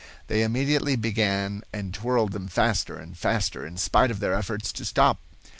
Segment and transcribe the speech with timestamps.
[0.25, 4.83] They immediately began and twirled them faster and faster, in spite of their efforts to
[4.83, 5.19] stop.